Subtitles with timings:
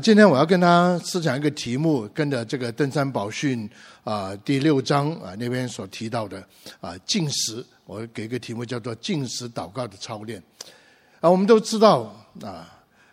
[0.00, 3.68] 今天我要跟大家思想一个题目，跟着这个登山宝训
[4.04, 6.42] 啊第六章啊那边所提到的
[6.80, 10.42] 啊禁食，我给一个题目叫做禁食祷告的操练。
[11.20, 12.68] 啊，我们都知道啊，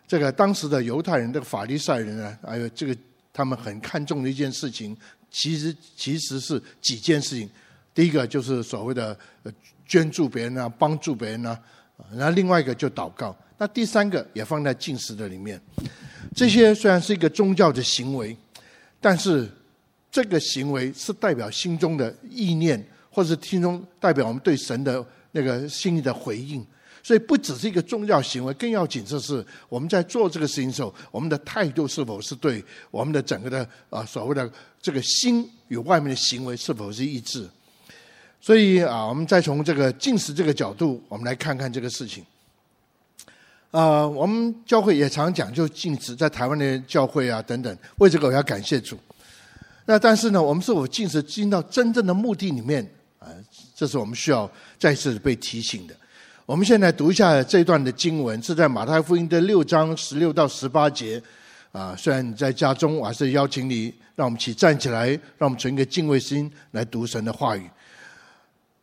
[0.08, 2.96] 这个当时的犹太人，这个法利赛人呢，还有这个
[3.34, 4.96] 他们很看重的一件事情，
[5.32, 7.50] 其实其实是几件事情。
[7.94, 9.18] 第一个就是所谓的
[9.88, 11.60] 捐助别人啊，帮助别人啊，
[12.14, 13.36] 然后另外一个就祷告。
[13.58, 15.60] 那第三个也放在进食的里面。
[16.36, 18.36] 这些虽然是一个宗教的行为，
[19.00, 19.50] 但是
[20.12, 26.64] 这个行为是代表心中的意念，或者是心中代表我们对神的那个心意的回应。
[27.02, 37.48] 所以不只是一个宗教行为，更要紧的是我们在做这个事情的时候，我们的态度是否是对我们的整个的啊所谓的这个心与外面的行为是否是一致。
[38.42, 42.26] 所以啊，我们再从这个进食这个角度，我们来看看这个事情。
[43.76, 48.98] 啊，我们教会也常讲就禁止，在台湾的教会啊等等，为这个我要感谢主。
[49.86, 53.28] 那但是呢，我们是否禁止进到真正的目的里面啊？
[53.76, 55.94] 这是我们需要再次被提醒的。
[56.46, 61.22] 我们现在读一下这段的经文，是在马太福音的六章十六到十八节。
[61.74, 67.70] 啊，虽然你在家中，我还是邀请你，让我们一起站起来，让我们存一个敬畏心来读神的话语。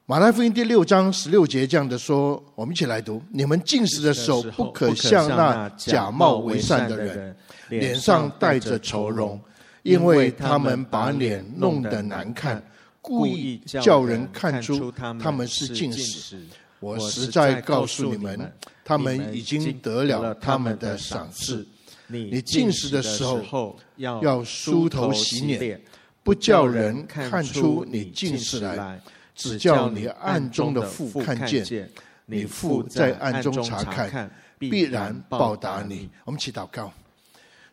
[0.05, 7.37] 马太福音第六章十六节这样的说，我们一起来读：你们进食的时候，不可像那假冒为善的人，
[7.69, 9.41] 脸上带着愁容，
[9.85, 12.61] 因为他们把脸弄得难看，
[13.01, 16.37] 故意叫人看出他们是禁食。
[16.81, 18.53] 我实在告诉你们，
[18.85, 21.65] 他们已经得了他们的赏赐。
[22.09, 25.81] 你进食的时候，要梳头洗脸，
[26.25, 29.01] 不叫人看出你禁食来。
[29.35, 31.89] 只叫你暗中的父看见，
[32.27, 36.09] 你父在暗中查看，必然报答你。
[36.25, 36.93] 我们祈祷告，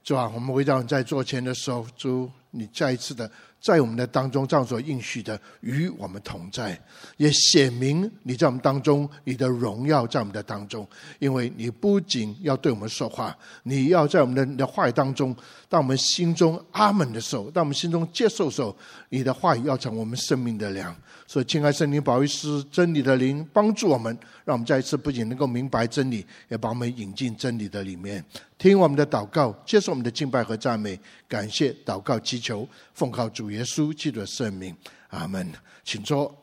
[0.03, 3.29] 主啊，我们回到你在座前的时候，主，你再一次的。
[3.61, 6.79] 在我们的当中，这样所应许的与我们同在，
[7.17, 10.87] 也显明你在我们当中，你的荣耀在我们的当中。
[11.19, 15.35] 因为你不仅要对我们说话，你要在我们的你的话语当中，
[15.67, 18.73] 当我们心中阿门的时候，当我们心中接受的时候，
[19.09, 20.95] 你的话语要成我们生命的粮。
[21.27, 28.23] 所以，亲爱圣灵保惠师真理的灵帮助我们，让我们再一次不仅能够明白真理，也把我们引进真理的里面。
[28.57, 34.75] 听我们的祷告，接受我们的敬拜和赞美，感谢祷告祈求，奉靠主耶稣基督的圣名，
[35.09, 35.47] 阿门。
[35.83, 36.35] 请坐。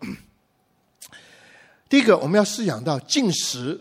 [1.89, 3.81] 第一个，我们要思想到进食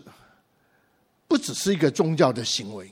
[1.28, 2.90] 不只是一个宗教的行为。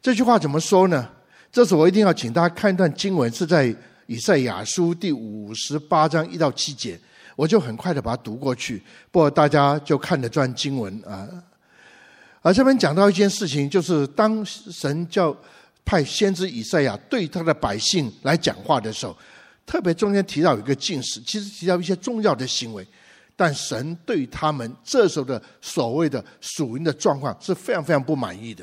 [0.00, 1.08] 这句话怎么说呢？
[1.50, 3.74] 这次我一定要请大家看一段经文，是在
[4.12, 7.00] 以赛亚书第五十八章一到七节，
[7.34, 11.26] 我就很快的把它读过去，不过大家就看这段经文啊。
[12.42, 15.34] 而这边讲到一件事情，就是当神叫
[15.82, 19.16] 派先知以赛亚对他的百姓来讲话的时候，
[19.64, 22.86] 特别中间提到有一个禁食，其实提到一些重要的行为，
[23.34, 28.62] 但神对他们这时候的所谓的属灵的状况是非常非常不满意的。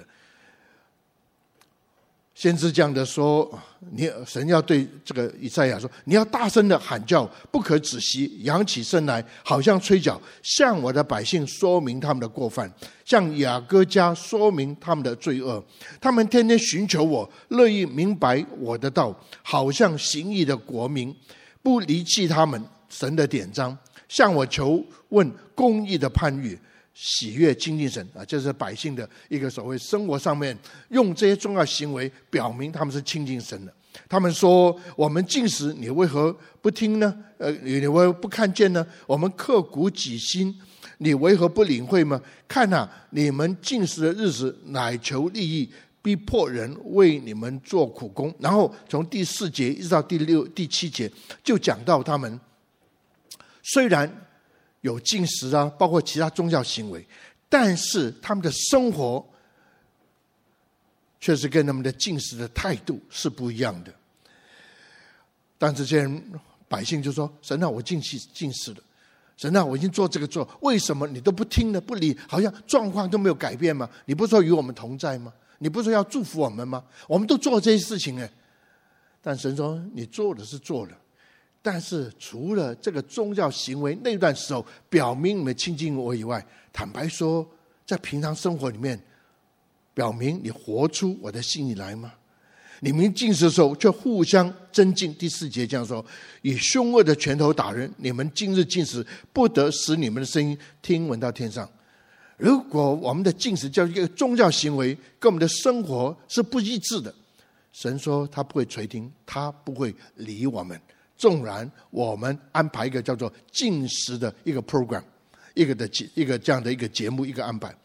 [2.40, 3.46] 先知这样的说
[3.92, 12.74] ：“你神要对这个以赛亚说，你要大声的喊叫，不可止息，扬起声来，好像吹角，向我的百姓说明他们的过犯，
[13.04, 15.62] 向雅各家说明他们的罪恶。
[16.00, 19.14] 他们天天寻求我，乐意明白我的道，
[19.44, 21.14] 好像行义的国民，
[21.62, 23.78] 不离弃他们神的典章，
[24.08, 26.58] 向我求问公义的判语。”
[27.02, 30.58] 喜悦亲近神啊，这是百姓的一个所谓生活上面
[30.90, 33.74] 用这些重要行为表明他们是亲近神的。
[34.10, 37.16] 他们说：“我们禁食，你为何不听呢？
[37.38, 38.86] 呃，你为何不看见呢？
[39.08, 40.54] 我们刻苦己心，
[40.98, 42.22] 你为何不领会吗？
[42.50, 45.70] 看哪，你们禁食的日子，乃求利益，
[46.02, 51.10] 逼迫人为你们做苦工。”然后从第四节一直到第六、第七节，
[51.42, 52.38] 就讲到他们
[53.64, 54.26] 虽然。
[54.82, 57.06] 有禁食啊，包括其他宗教行为，
[57.50, 59.26] 但是他们的生活
[61.20, 63.94] 确实跟他们的进食的态度是不一样的。
[65.58, 66.24] 但这些人
[66.70, 68.78] 百姓就说：“神啊，我进食进食了，
[69.36, 71.82] 神啊，我已经做这个做，为什么你都不听呢？
[71.82, 73.90] 不理，好像状况都没有改变吗？
[74.06, 75.34] 你不是说与我们同在吗？
[75.58, 76.82] 你不是说要祝福我们吗？
[77.08, 78.32] 我们都做这些事情哎。
[79.22, 80.98] 但神说：你做的是做了。”
[81.62, 87.46] 但是除了这个宗教行为那段时候表明你们亲近我以外，坦白说，
[87.86, 88.98] 在平常生活里面，
[89.94, 92.14] 表明你活出我的心意来吗？
[92.82, 95.14] 你们进食的时候却互相增进。
[95.16, 96.04] 第四节这样说：
[96.44, 101.70] 以凶恶的拳头打人，你们今日进食，不得使你们的声音听闻到天上。
[102.38, 107.14] 如果我们的进食叫一个宗教行为，跟我们的生活是不一致的，
[107.74, 110.80] 神说他不会垂听，他不会理我们。
[111.20, 115.04] 纵然我们安排一个叫做禁食的一个 program，
[115.54, 117.76] 一个的节一个这样的一个节目一个安排，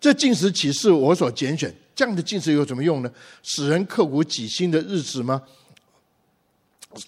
[0.00, 1.72] 这禁食岂是我所拣选？
[1.94, 3.12] 这样的禁食有什么用呢？
[3.42, 5.42] 使人刻骨挤心的日子吗？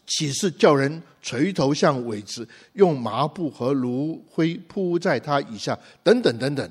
[0.07, 5.77] 岂是叫人垂头向尾子，用麻布和炉灰铺在他以下？
[6.05, 6.71] 等等等等。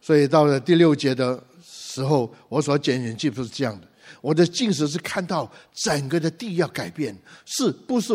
[0.00, 3.88] 所以到了第六节的时候，我所拣选，既不是这样的。
[4.20, 8.12] 我的近视是看到整个的地要改变，是不是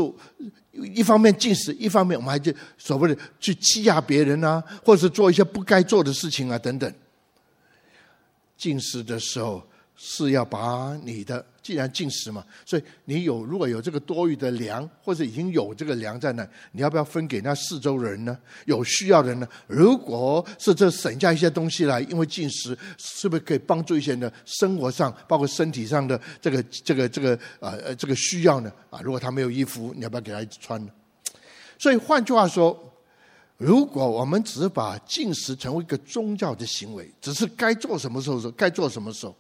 [0.71, 6.93] 一方面近视，一方面我们还就所谓的去欺压别人啊，或者是做一些不该做的事情啊等等。
[8.57, 9.61] 近视的时候。
[9.99, 18.37] 是要把你的，既然进食嘛，所以你有如果有这个多余的粮，或者已经有这个粮在那，你要不要分给那四周人呢？
[18.65, 19.47] 有需要的人呢？
[19.65, 28.71] 如果是这省下一些东西来，因为进食，是不是可以帮助一些人的生活上，包括身体上的这个这个这个啊呃这个需要呢？
[28.91, 30.91] 啊，如果他没有衣服，你要不要给他穿呢？
[31.79, 32.79] 所以换句话说，
[33.57, 39.35] 如果我们只是把进食成为一个宗教的行为，只是该做什么时候做，该做什么时候。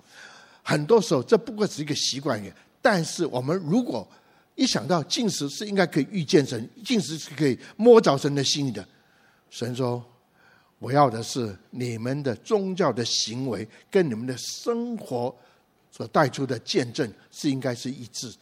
[0.69, 2.51] 很多时候，这不过是一个习惯而已。
[2.81, 4.05] 但是，我们如果
[4.55, 8.85] 一想到进食是应该可以遇见神，进食是可以摸着神的心的，
[9.49, 10.03] 神说
[10.77, 15.33] ：“我要的是你们的宗教的行为跟你们的生活
[15.89, 18.39] 所带出的见证是应该是一致的。”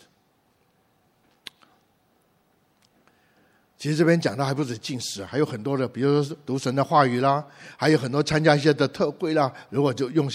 [3.85, 7.45] 其实这边讲的还不止禁食，还有很多的，比如说读神的话语啦，
[7.77, 9.53] 还有很多参加一些的特会啦。
[9.69, 10.27] 如果就用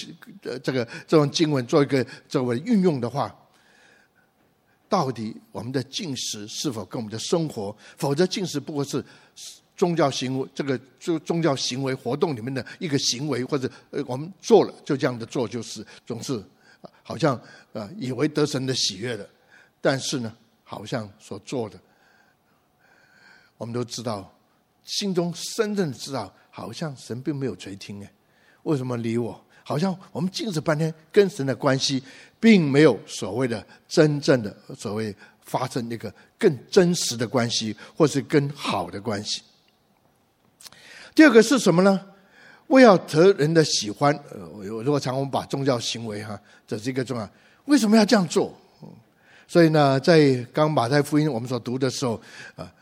[0.45, 3.35] 呃这个这种经文做一个作为运用的话，
[4.89, 7.77] 到底我们的禁食是否跟我们的生活？
[7.97, 9.05] 否则禁食不过是
[9.77, 16.41] 宗教行为，这个宗宗教行为活动里面的一个行为，或者呃我们做了就这样的做，就是总是
[17.03, 17.37] 好像
[17.73, 19.29] 呃以为得神的喜悦的，
[19.81, 20.33] 但是呢，
[20.63, 21.77] 好像所做的。
[23.61, 24.27] 我们都知道，
[24.85, 28.11] 心中深深的知道，好像神并没有垂听哎，
[28.63, 29.39] 为什么理我？
[29.63, 32.03] 好像我们静止半天，跟神的关系
[32.41, 39.43] 并没有所谓的真正的所谓发生那个更真实的关系，或是更好的关系。
[41.15, 42.01] 第二个是什么呢？
[42.69, 47.29] 为要得人的喜欢，呃，如果常我们把宗教行为哈，这是一个重要，
[47.67, 48.59] 为什么要这样做？
[49.47, 52.19] 所以呢，在刚马太福音我们所读的时候
[52.57, 52.73] 啊。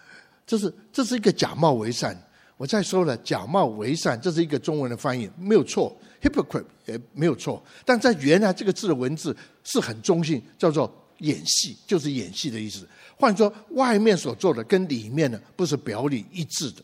[0.49, 2.19] 这是这是一个假冒为善。
[2.57, 7.63] 我再说了，假冒为善，这是一个中文的翻译，没有错，hypocrite 也没有错。
[7.85, 12.89] 但在原来这个字的文字是很中性，叫做演戏，就是演戏的意思。
[13.17, 16.83] 换说，外面所做的跟里面的不是表里一致的。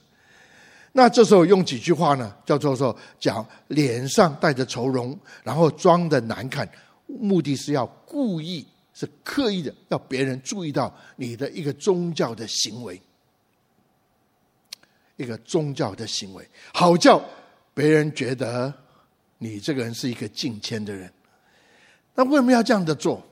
[0.93, 2.33] 那这时候用几句话呢？
[2.47, 6.69] 叫做说，讲脸上带着愁容，然后装的难看，
[7.07, 13.01] 目的是要故意，是刻意的，要别人注意到你的一个宗教的行为。
[15.17, 17.23] 一个宗教的行为，好叫
[17.73, 18.73] 别人觉得
[19.39, 21.13] 你这个人是一个敬虔的人。
[22.15, 23.23] 那为什么要这样的做？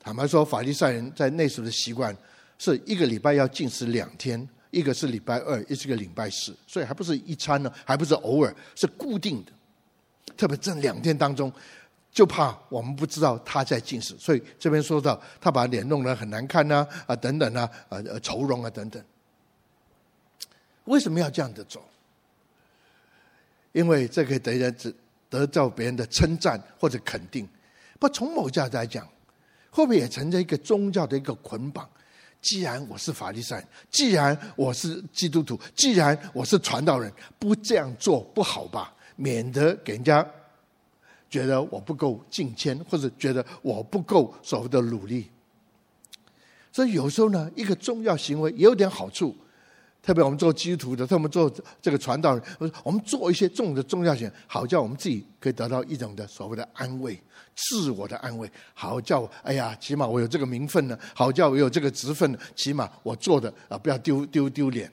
[0.00, 2.16] 坦白说，法利赛人在那时候的习惯
[2.58, 9.52] 是一个礼拜要禁食两天，一个是礼拜二，一个是礼拜四，所以还不是一餐呢，还不是偶尔，是固定的。
[10.36, 11.52] 特别这两天当中，
[12.12, 19.02] 就怕我们不知道他在禁食，所以这边说到他把脸弄得很难看呐，啊等等啊，啊愁容啊等等。
[20.86, 21.80] 为什么要这样的走？
[23.72, 24.74] 因为这个得人
[25.28, 27.46] 得到别人的称赞或者肯定。
[27.98, 29.06] 不从某角度来讲，
[29.70, 31.86] 会不会也存在一个宗教的一个捆绑？
[32.40, 38.94] 既然我是法利赛，既然我是基督徒，既然我是传道人，不这样做不好吧？
[39.16, 40.26] 免得给人家
[41.28, 45.28] 觉得我不够敬虔，或者觉得我不够所谓的努力。
[46.70, 49.36] 所以有时候呢，一个宗教行为也有点好处。
[50.06, 57.20] 特别我们做基督徒的，特别我们做这个传道人，我们做一些重的宗教性，好叫我们自己可以得到一种的所谓的安慰，
[57.56, 64.88] 自我的安慰，好叫哎呀，起码我有这个名分呢，好叫我有这个职分呢，起码我做的啊不要丢丢丢脸。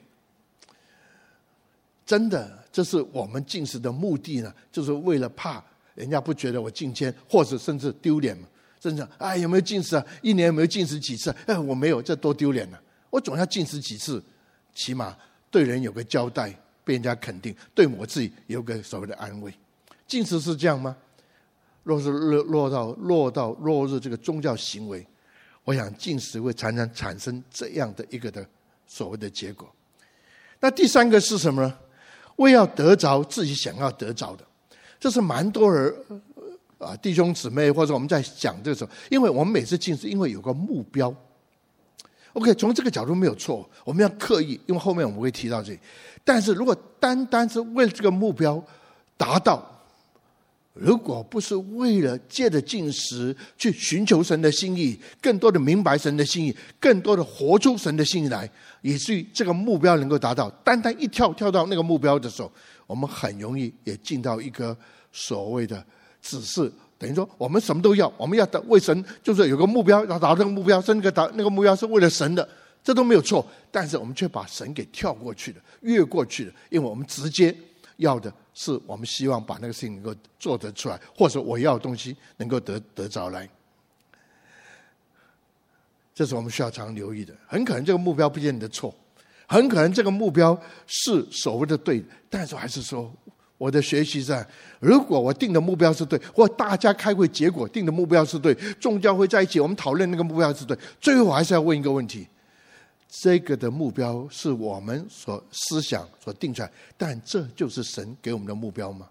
[2.04, 5.62] 真的，这是我们进食的目的呢，就是为了怕
[5.94, 8.48] 人家不觉得我敬虔，或者甚至丢脸嘛。
[8.80, 10.04] 真的，哎，有没有进食啊？
[10.22, 11.32] 一年有没有进食几次？
[11.46, 12.78] 哎，我没有，这多丢脸呢！
[13.10, 14.20] 我总要进食几次。
[14.74, 15.16] 起码
[15.50, 16.54] 对人有个交代，
[16.84, 19.54] 被人家肯定；对我自己有个所谓的安慰。
[20.06, 20.96] 进食是这样吗？
[21.82, 25.06] 若是落落到落到落入这个宗教行为，
[25.64, 28.46] 我想进食会常常产生这样的一个的
[28.86, 29.70] 所谓的结果。
[30.60, 31.78] 那第三个是什么呢？
[32.36, 34.44] 为要得着自己想要得着的，
[34.98, 35.94] 这是蛮多人
[36.78, 41.14] 啊弟兄姊妹，或者我们在讲这个时候，因为我们每次进食，因为有个目标。
[42.34, 45.78] OK，从这个角度没有错，我们要刻意，因为后面我们会提到这。
[46.24, 48.62] 但是如果单单是为了这个目标
[49.16, 49.64] 达到，
[50.72, 58.50] 如果不是为了借着进食去寻求神的心意，更多的明白神的心意，更多的活出神的心意来，
[58.82, 62.50] 以至于这个目标能够达到，单单一跳跳到那个目标的时候，
[62.88, 64.76] 我们很容易也进到一个
[65.12, 65.84] 所谓的
[66.20, 66.72] 只是。
[67.04, 72.48] 等于说，我们什么都要，我们要的为神，就是有个目标，要达到这个目标，甚至达那个目标是为了神的，
[72.82, 73.46] 这都没有错。
[73.70, 77.54] 但是我们却把神给跳过去了，越过去了，因为我们直接
[77.98, 83.46] 要的是，我们希望把那个事情能够做得出来，或者我要的东西能够得得着来。
[86.14, 87.34] 这是我们需要常留意的。
[87.46, 88.94] 很可能这个目标不见得错，
[89.46, 93.12] 很可能这个目标是所谓的对，但是还是说。
[93.56, 94.44] 我的学习上，
[94.80, 102.26] 如果我定的目标是对，或大家开会结果定的目标是对，众教会在一起，我们讨论那个目标是对，最后还是要问一个问题：
[103.08, 109.08] 这个的目标是我们所思想所定出来，但这就是神给我们的目标吗？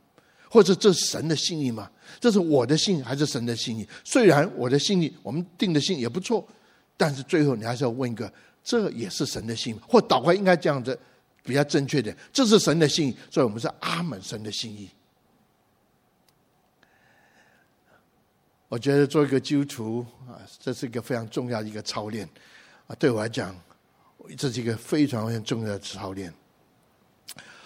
[0.49, 1.89] 或者这是神的心意吗？
[2.19, 3.87] 这是我的心意还是神的心意？
[4.03, 6.45] 虽然我的心意我们定的心也不错，
[6.97, 8.31] 但是最后你还是要问一个：
[8.63, 9.79] 这也是神的心意？
[9.87, 10.99] 或祷告应该这样子？
[11.43, 14.89] 比较正确的，这是神的心意，所以我们是阿门神的心意。
[18.69, 22.27] 我觉得做一个基督徒啊，这是一个非常重要的一个操练
[22.87, 23.55] 啊，对我来讲，
[24.35, 26.33] 这是一个非常非常重要的操练。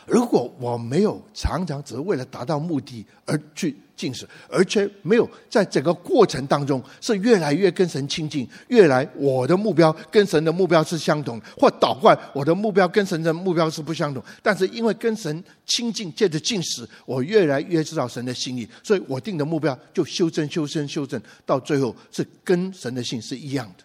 [0.08, 14.24] 如果我没有常常只是为了达到目的而去进食，而且没有在整个过程当中是越来越跟神亲近，越来我的目标跟神的目标是相同，或倒过来我的目标跟神的目标是不相同。
[14.42, 23.84] 但是因为跟神亲近，借着进食，我越来越知道神的心意，所以我定的目标就修正、修正、修正，到最后是跟神的心是一样的。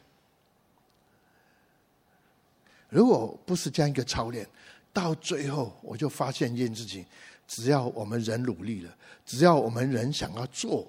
[2.90, 4.46] 如果不是这样一个操练，
[4.92, 7.04] 到最后，我就发现一件事情：
[7.48, 8.94] 只要我们人努力了，
[9.24, 10.86] 只要我们人想要做，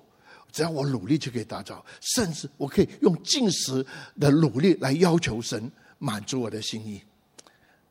[0.51, 3.85] 只要我努力就可以达到，甚至我可以用进食
[4.19, 7.01] 的努力来要求神满足我的心意。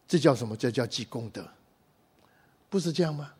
[0.06, 0.54] 这叫什么？
[0.56, 1.48] 这叫积功德，
[2.68, 3.32] 不是这样吗？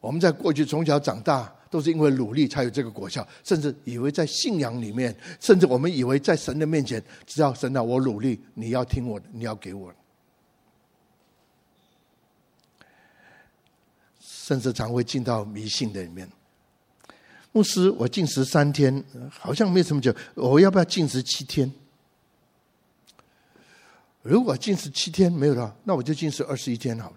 [0.00, 9.94] 我们在过去从小长大，都是因为努力才有这个果效，甚至以为在信仰里面，甚至我们以为在神的面前，只要神啊，我努力，你要听我的，你要给我。
[14.44, 16.28] 甚至常会进到迷信的里面。
[17.50, 21.72] 牧师，我禁食三天，好像没什么久，我要不要禁食七天？
[24.20, 27.16] 如果禁食七天没有的话，那我就禁食二十一天好了。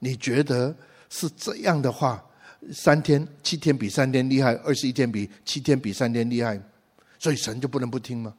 [0.00, 0.74] 你觉得
[1.08, 2.24] 是这样的话，
[2.72, 6.60] 三天、七天比三天厉害，二十一天比七天比三天厉害，
[7.20, 8.34] 所以神就不能不听吗？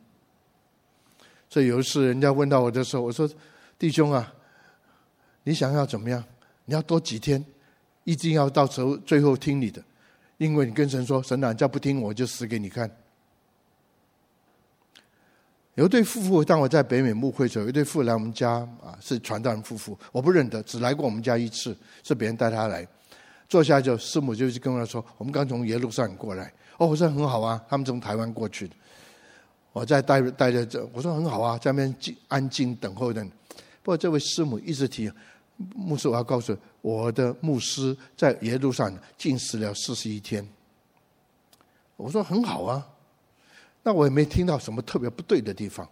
[1.49, 3.29] 所以有一次人家问到我的时候，我说
[3.79, 4.33] ：“弟兄啊，
[5.43, 6.21] 你想要怎么样？
[6.65, 7.41] 你要多几天？”
[8.09, 9.79] 一定要到时候最后听你的，
[10.39, 12.89] 因为你跟神说，神啊，再不听我就死给你看。
[15.75, 22.87] 有一对夫妇，当我在北美牧会的时候，有一对夫妇来我们家啊，是传道人夫妇，我不认得，只来过我们家一次，是别人带他来。
[23.47, 26.51] 坐下就师母就跟我说，我们刚从耶路撒冷过来。
[26.79, 28.73] 哦，我说很好啊，他们从台湾过去的。
[29.71, 33.23] 我在待待着这，我说很好啊，在那边静安静等候的。
[33.83, 35.11] 不过这位师母一直提。
[35.75, 40.47] 牧师，我要告诉我的牧师，在耶路撒冷禁食了四十一天。
[41.97, 42.87] 我说很好啊，
[43.83, 45.87] 那我也没听到什么特别不对的地方。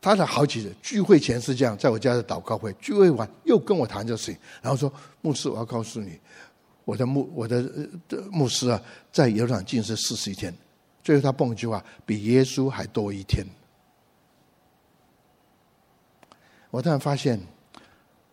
[0.00, 4.92] 他的好几次聚会前是这样，在我家的祷告会聚会完又跟我谈这事情，然后说
[5.22, 6.20] 牧师，我要告诉你，
[6.84, 7.64] 我的牧我的
[8.30, 10.54] 牧师啊，在耶路撒冷禁食四十一天，
[11.02, 13.46] 最后他蹦一句话，比耶稣还多一天。
[16.70, 17.40] 我突然发现。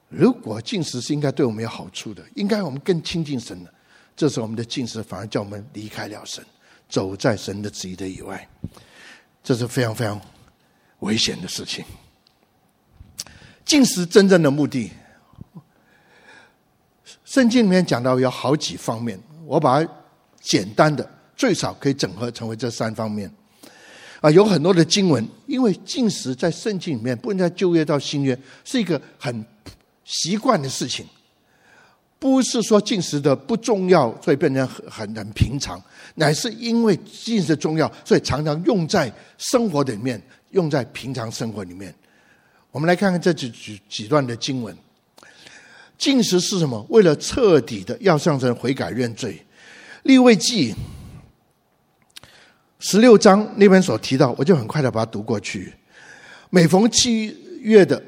[0.09, 3.71] 如果禁食是应该对我们有好处的，应该我们更亲近神的，
[4.15, 6.43] 这时候我们的禁食反而叫我们离开了神，
[6.89, 8.49] 走在神的旨意的以外，
[9.43, 10.19] 这是非常非常
[11.01, 11.85] 危险的事情。
[13.63, 14.89] 禁食真正的目的，
[17.23, 19.91] 圣经里面讲到有好几方面，我把它
[20.41, 23.31] 简单的最少可以整合成为这三方面。
[24.21, 28.35] 啊，有很多的经文，因为禁食在圣经里面，不论在旧约到新约，
[28.65, 29.45] 是一个很。
[30.09, 31.05] 习惯的事情，
[32.17, 35.79] 不是说禁食的不重要，所以变成很很平常，
[36.15, 41.93] 乃是因为禁食重要，所以常常用在生活里面，用在平常生活里面。
[42.71, 44.75] 我们来看看这几几几段的经文。
[45.99, 46.83] 禁食是什么？
[46.89, 49.45] 为了彻底的要向神悔改认罪，
[50.03, 50.73] 立未记
[52.79, 55.73] 十六章那边所提到，我就很快的把它读过去。
[56.49, 58.01] 每逢七月的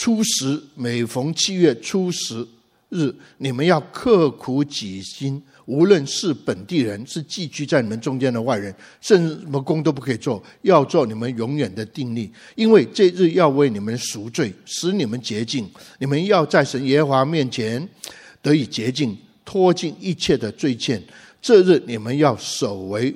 [0.00, 2.46] 初十，每逢七月初十
[2.90, 5.42] 日，你们要刻苦己心。
[5.66, 12.30] 无论是本地人，是寄居在你们中间的外人，甚至什么工都不可以做，要做你们永远的定力。
[12.54, 15.68] 因为这日要为你们赎罪，使你们洁净。
[15.98, 17.86] 你们要在神耶和华面前
[18.40, 21.02] 得以洁净，脱尽一切的罪欠。
[21.42, 23.12] 这日你们要守为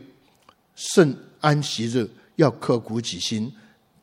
[0.74, 3.52] 圣安息日，要刻苦己心，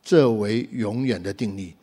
[0.02, 1.74] 这为永远的定力。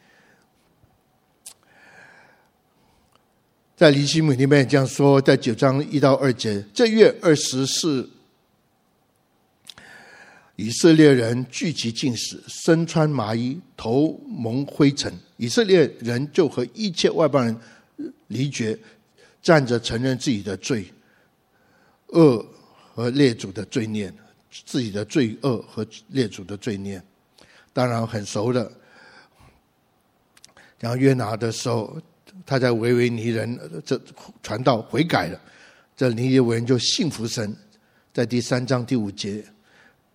[3.77, 8.09] 在尼希米里面这样说，在九章一到二节，这月二十四，
[10.55, 15.13] 以色列人聚集进食，身穿麻衣，头蒙灰尘。
[15.37, 17.55] 以色列人就和一切外邦人
[18.29, 18.75] 离绝，
[19.43, 20.91] 站着承认自己的罪
[22.07, 22.43] 恶
[22.95, 24.11] 和列祖的罪孽，
[24.65, 26.99] 自己的罪恶和列祖的罪孽。
[27.73, 28.71] 当然很熟的，
[30.79, 31.95] 然后约拿的时候。
[32.45, 33.99] 他在维维尼人这
[34.41, 35.39] 传道悔改了，
[35.95, 37.55] 这尼尼微人就信服神，
[38.13, 39.43] 在第三章第五节，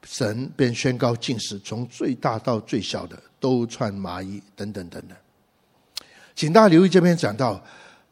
[0.05, 5.17] 神便宣告禁食，从最大到最小的都穿麻衣，等等等等。
[6.35, 7.63] 请大家留意这边讲到，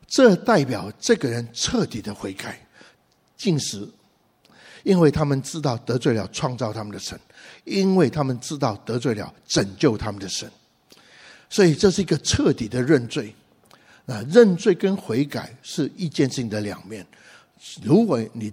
[0.06, 2.60] 这代表这个人彻底的悔改，
[3.36, 3.88] 禁食，
[4.82, 7.18] 因为他们知道得罪了创造他们的神，
[7.64, 10.50] 因为他们知道得罪了拯救他们的神，
[11.48, 13.34] 所以这是一个彻底的认罪。
[14.10, 17.06] 啊，认罪跟悔改是一件事情的两面。
[17.80, 18.52] 如果你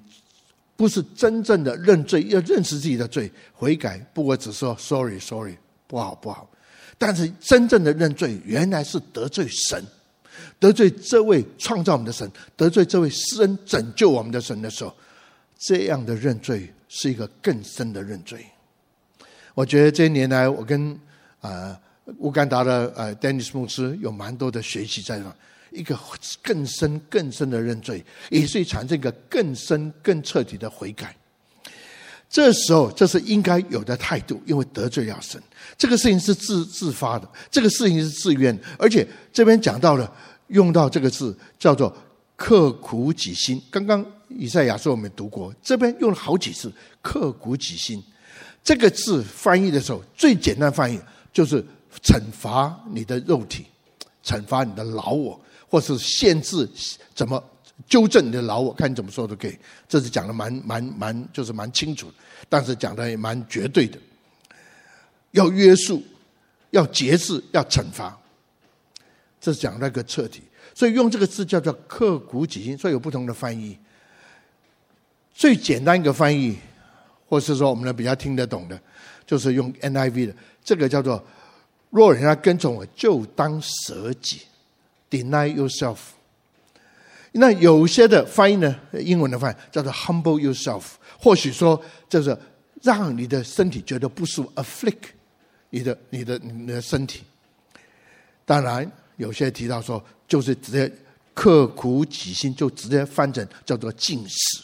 [0.76, 5.56] 不是真正的认罪，要认识自己的罪，悔改不过只说 sorry sorry，
[5.88, 6.48] 不好不好。
[7.00, 9.84] 但是真正的认罪，原来是得罪神，
[10.60, 14.96] 得罪这位创造我们的神，得罪这位施恩拯救我们的神的时候，
[15.58, 18.46] 这样的认罪是一个更深的认罪。
[19.56, 20.96] 我觉得这些年来，我跟
[21.42, 21.76] 啊。
[22.20, 25.36] 乌干达的呃，Dennis 牧师有蛮多的学习在那，
[25.72, 26.00] 一个
[26.42, 31.14] 更深更深的认罪，也是产生一个更深更彻底的悔改。
[32.30, 35.42] 这时候，这是应该有的态度，因为得罪了神，
[35.78, 40.10] 这个事情是自自发的，这个事情是自愿，而且这边讲到了
[40.48, 41.94] 用到这个字叫做
[42.38, 43.62] 刻苦己心。
[43.70, 48.02] 刚刚以赛亚说我们读过，这边用了好几次刻苦己心。
[48.64, 50.98] 这个字翻译的时候，最简单翻译
[51.34, 51.62] 就是。
[52.04, 53.66] 惩罚你的肉体，
[54.24, 56.70] 惩罚你的老我，或是限制
[57.16, 57.44] 怎么
[57.88, 59.58] 纠正你的老我，看你怎么说都可以。
[59.90, 62.12] 这是讲的蛮蛮蛮，就是蛮清楚，
[62.48, 63.98] 但是讲的也蛮绝对的。
[65.32, 66.04] 要约束，
[66.72, 68.18] 要节制，要惩罚，
[69.42, 70.42] 这是讲那个彻底。
[70.74, 73.78] 所以用这个字叫做刻骨己心，所以有不同的翻译。
[75.34, 76.58] 最简单一个翻译，
[77.28, 78.80] 或是说我们比较听得懂的，
[79.26, 81.24] 就是用 NIV 的，这个叫做。
[81.90, 84.42] 若人家跟从我，就当舍己
[85.10, 85.98] ，deny yourself。
[87.32, 90.84] 那有些的翻译呢，英文的翻译叫做 humble yourself。
[91.18, 92.38] 或许说，就是
[92.82, 95.10] 让你的身体觉得不舒服，afflict
[95.70, 97.24] 你的、你的、你的身体。
[98.44, 100.92] 当然，有些提到说，就是直接
[101.34, 104.64] 刻苦己心，就直接翻成叫做禁食。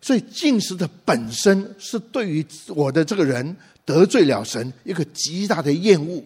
[0.00, 3.54] 所以，禁食的本身是对于我的这个人。
[3.86, 6.22] 得罪了神，一个极大的厌恶，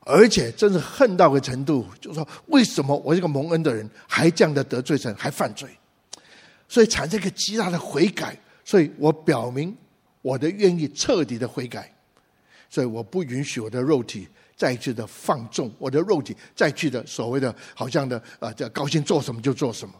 [0.00, 5.68] 而且真是恨到个程度，就说，为什么我这个蒙恩的人还这样的得罪神，还犯罪？
[6.68, 9.74] 所以产生一个极大的悔改，所以我表明
[10.20, 11.90] 我的愿意彻底的悔改，
[12.68, 19.94] 所以我不允许我的肉体再去的放纵，我的肉体再去的所谓的好像的啊，这高兴做什么就做什么。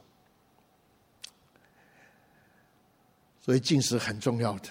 [3.40, 4.68] 所以禁食很重要的。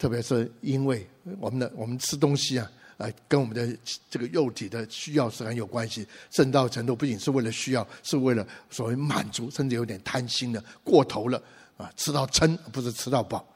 [0.00, 1.06] 特别是因为
[1.38, 11.42] 我们的我们吃东西啊，呃，跟我们的这个肉体的需要是很有关系，甚到程度不仅是为了需要，是为了所谓满足，甚至有点贪心的过头了
[11.76, 13.46] 啊，吃到撑不是吃到饱。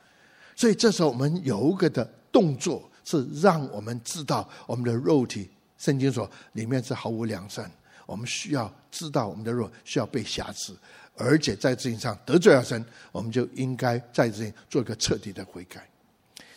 [0.55, 7.71] 所以这时候我们有一个的动作是让我们知道我们的肉体，圣经说里面是毫无良善，
[8.05, 10.77] 我们需要知道我们的肉需要被瑕疵，
[11.17, 15.89] 而且在这件事上得罪了神，我们就应该在这里做一个彻底的悔改。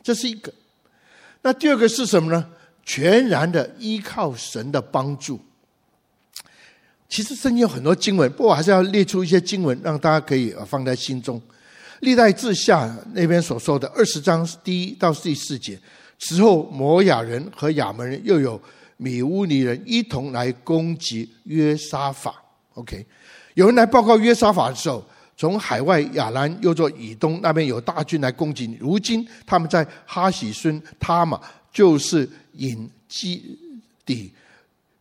[0.03, 0.53] 这是一个，
[1.41, 2.49] 那第二个是什么呢？
[2.86, 5.39] 全然的依靠神的帮助。
[7.10, 11.41] 其实圣经有很多经文，不过还是要列出一些经文，让大家可以放在心中。
[12.01, 15.79] 历代志下那边所说的二十章第一到第四节，
[16.19, 18.62] 此后摩亚人和亚扪人又有
[18.97, 22.43] 米乌尼人一同来攻击约沙法。
[22.75, 23.05] OK，
[23.55, 25.03] 有人来报告约沙法的时候，
[25.38, 28.76] 从海外亚兰又做以东那边有大军来攻击你。
[28.80, 31.39] 如今他们在哈喜孙他嘛，
[31.71, 33.58] 就是引基
[34.04, 34.34] 底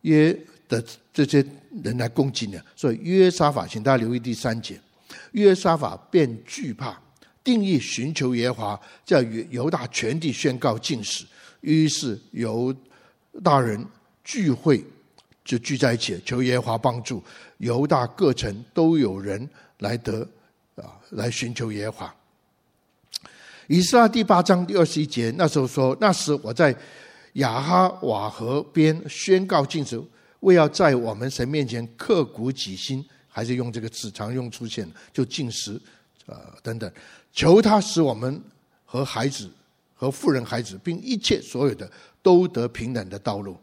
[0.01, 0.31] 约
[0.69, 1.43] 的这些
[1.83, 2.57] 人来攻击你。
[2.75, 4.79] 所以约沙法，请大家留意第三节，
[5.31, 6.95] 约沙法便惧怕，
[7.43, 9.19] 定义寻求耶华，叫
[9.49, 11.25] 犹大全地宣告禁食。
[11.61, 12.73] 于是犹
[13.43, 13.83] 大人
[14.23, 14.83] 聚会。
[15.47, 17.23] 就聚在一起，求耶华帮助。
[17.59, 20.27] 犹大各城都有人来得
[20.75, 22.15] 啊，来寻求耶和华。
[23.67, 26.75] 以斯拉第八章第二十一节，那时候说：那时我在
[27.33, 30.01] 雅哈瓦河边宣告禁食，
[30.39, 35.79] 为要在我们神面前刻骨己心，还是用这个字常用出现，就禁食
[36.25, 36.89] 啊等等，
[37.33, 38.41] 求他使我们
[38.85, 39.49] 和孩子
[39.93, 41.91] 和富人孩子，并一切所有的
[42.23, 43.57] 都得平等的道路。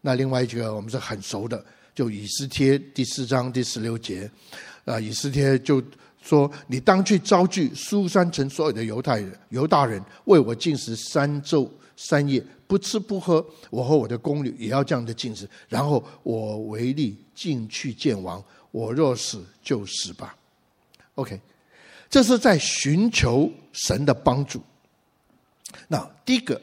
[0.00, 4.28] 那另外一个我们是很熟的，就以斯帖第四章第十六节，
[4.84, 5.82] 啊，以斯帖就
[6.22, 13.44] 说：“你当去招聚书珊城所有的犹太人、犹大人，为我禁食三昼三夜，不吃不喝。
[13.70, 15.48] 我和我的宫女也要这样的禁食。
[15.68, 18.42] 然后我为例进去见王。
[18.70, 20.36] 我若死就死吧。
[21.14, 21.40] ”OK，
[22.10, 24.62] 这是在寻求神的帮助。
[25.88, 26.60] 那第一个，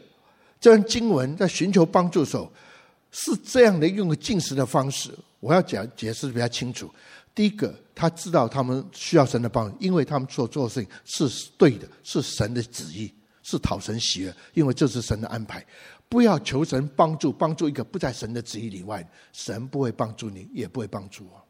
[0.59, 2.51] 这段经文在寻求帮助的时候。
[3.13, 6.89] 是这样的，用个禁食的方式，我要讲解释比较清楚。
[7.33, 15.65] 第一个，他知道他们需要神的帮助，因为他们所做的事情是对的，是神的旨意，是讨神喜悦，因为这是神的安排。
[16.09, 21.41] 不要求神帮助，帮助一个不在神的旨意以外，神不会帮助你，也不会帮助我。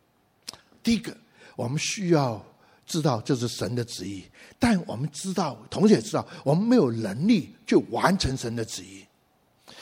[0.83, 1.17] 第一个，
[1.55, 2.45] 我们需要
[2.85, 4.23] 知道这是神的旨意，
[4.59, 9.03] 但我们知道，同时也知道，我们没有能力去完成神的旨意。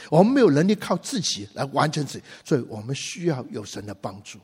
[0.10, 4.40] 我们没有能力靠自己来完成自己，所以我们需要有神的帮助。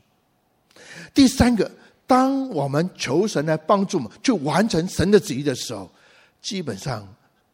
[1.14, 1.70] 第三个，
[2.06, 5.90] 当我们求神来帮助我们去完成神的旨意的时候，
[6.40, 7.06] 基本上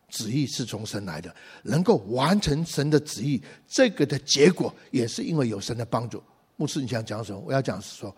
[0.08, 6.22] 旨意是从神来的，能够完成神的旨意，这个的结果也是因为有神的帮助。
[6.56, 7.38] 牧师，你想讲什么？
[7.40, 8.14] 我要讲是说，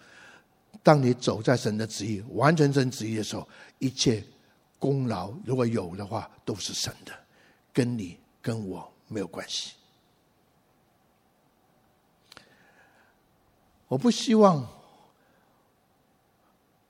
[0.82, 4.22] 当你走在神的旨意，完成神旨意的时候，一切
[4.78, 7.12] 功劳如果有的话，都是神的，
[7.72, 9.74] 跟你跟我没有关系。
[13.86, 14.66] 我不希望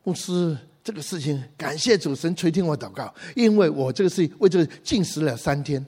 [0.05, 5.85] 牧师这个事情，感谢主神垂听我祷告，因为我这个事情为这个禁食了三天。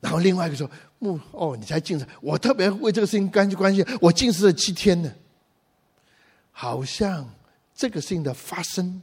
[0.00, 5.12] 然后另外一个说牧哦，你才禁食，我特别为这个事情关系关系，我禁食了七天呢。
[6.52, 7.28] 好像
[7.74, 9.02] 这个事情的发生，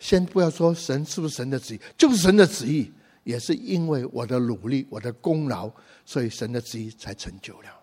[0.00, 2.90] 先不要说神是不是神的旨意，就是神的旨意，
[3.22, 5.70] 也是因为我的努力，我的功劳，
[6.04, 7.81] 所以神的旨意才成就了。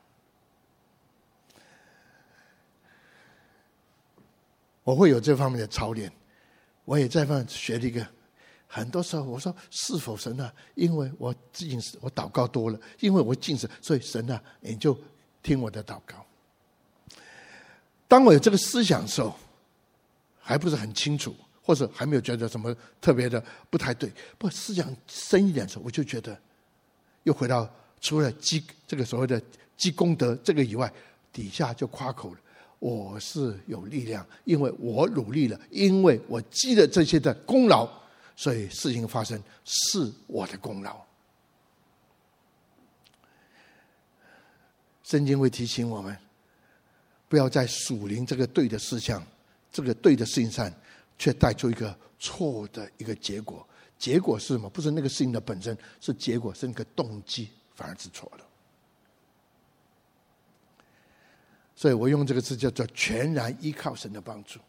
[4.90, 6.12] 我会有这方面的操练，
[6.84, 8.04] 我也在方学了一个。
[8.66, 10.52] 很多时候我说是否神啊？
[10.74, 15.00] 因为我禁食，我祷告多了，因为我禁食，所以神啊，你就
[15.44, 16.26] 听我的祷告。
[18.08, 19.36] 当我有这个思想的时候，
[20.40, 24.12] 还不是很清楚，或者还没有觉得什么特别的不太对。
[24.40, 26.36] 不思想深一点的时候，我就觉得
[27.26, 27.72] 又回到
[28.02, 29.40] 除了积这个所谓的
[29.78, 30.92] 积功德这个以外，
[31.32, 32.40] 底下就夸口了。
[32.80, 37.88] 我是有力量，因为我努力了，因为我积了这些的功劳，
[38.36, 41.06] 所以事情发生是我的功劳。
[45.04, 46.16] 圣经会提醒我们，
[47.28, 49.22] 不要在属灵这个对的事项、
[49.72, 50.72] 这个对的事情上，
[51.18, 53.68] 却带出一个错的一个结果。
[53.98, 54.70] 结果是什么？
[54.70, 58.44] 不是那个事情的本身，是结果是那个动机，反而是错的。
[61.80, 64.60] 所以我用这个词叫做全然依靠神的帮助。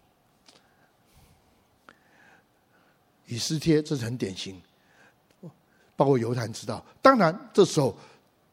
[3.27, 4.63] 以斯帖这是很典型，
[5.97, 6.87] 包括犹太人知道。
[7.03, 7.99] 当然，这时候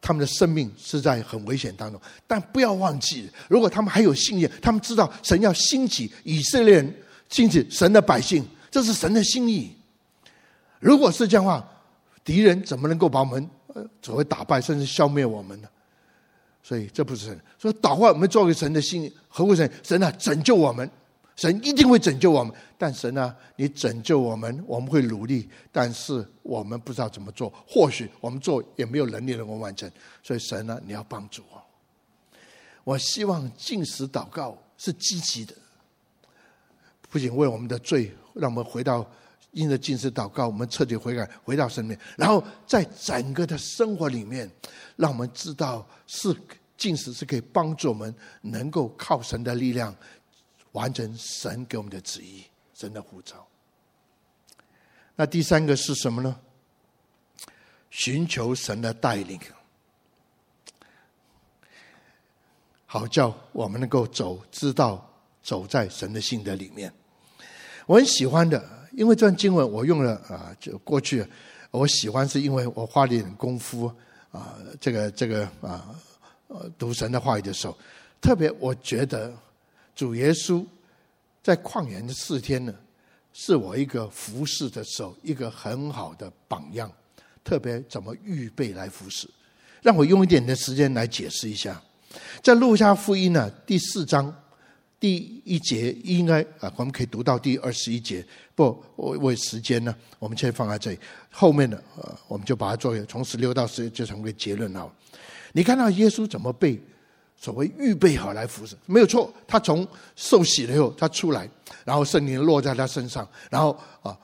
[0.02, 6.96] 他们的生命是在很危险当中，但不要忘记，如果他们还有信念，他们知道神要兴起以色列人，
[7.30, 9.72] 兴起神的百姓，这是神的心意。
[10.80, 11.64] 如果是这样的话，
[12.24, 15.70] 敌人怎么能够把我们呃所谓打败，甚至消灭我们呢？
[16.68, 19.72] 所以这不是神，所以祷告我们做给神的心，何为神？
[19.82, 20.92] 神啊，拯救我们，
[21.38, 22.54] 神一定会拯救我们。
[22.78, 29.90] 但神啊，你拯救我们，我们会努力，但是我们不知道怎么做，或许我们做也没有能力能够完成。
[30.22, 31.64] 所以神啊，你要帮助我。
[32.84, 35.56] 我希望禁食祷告是积极的，
[37.10, 39.10] 不仅为我们的罪，让我们回到。
[39.52, 42.00] 因着禁食祷告，我们彻底悔改，回到神面。
[42.16, 44.50] 然后在整个的生活里面，
[44.96, 46.36] 让我们知道是
[46.78, 49.96] 禁食是可以帮助我们能够靠神的力量
[50.74, 53.48] 完成神给我们的旨意，神的呼召。
[55.16, 56.40] 那第三个是什么呢？
[57.90, 59.40] 寻求神的带领，
[62.86, 65.10] 好叫我们能够走，知道
[65.42, 66.94] 走在神的心的里面。
[67.88, 71.24] 我很喜欢的，因为这段经文我用了啊，就过去
[71.70, 73.86] 我喜欢是因为我花了点功夫
[74.32, 75.94] 啊，这个这个啊，
[76.80, 77.78] 读神的话语的时候，
[78.20, 79.32] 特别我觉得
[79.96, 80.66] 主耶稣
[81.44, 82.74] 在旷野的四天呢。
[83.40, 86.92] 是我一个服侍的时候，一个很好的榜样。
[87.44, 89.30] 特别怎么预备来服侍，
[89.84, 91.80] 让我用一点的时间来解释一下。
[92.42, 94.34] 在路加福音呢第四章
[95.00, 98.26] 第一节，应该啊，我们可以读到第二十一节。
[98.56, 101.00] 不，我为时间呢，我们先放在这里。
[101.30, 104.92] 后面的呃，我们就把它作为从十六到十就成为结论了。
[105.54, 106.82] 你看到耶稣怎么被？
[107.40, 109.32] 所谓预备好来服侍，没有错。
[109.46, 111.48] 他从受洗了以后，他出来，
[111.86, 114.18] 然后圣灵落在他身上，然后啊，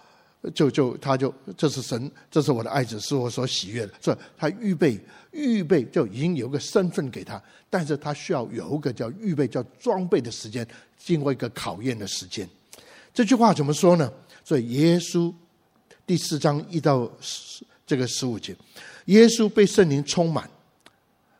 [0.53, 3.93] 就就他就这是神，这是我的爱子，是我所喜悦的。
[4.01, 4.99] 所以他预备
[5.31, 12.47] 预备就已经有个身份给他，但是他需要有一个叫预备叫装备的时间，经过一个考验的时间。
[13.13, 14.11] 这句话怎么说呢？
[14.43, 15.33] 所以耶稣
[16.05, 18.55] 第四章一到十这个十五节，
[19.05, 20.49] 耶稣被圣灵充满。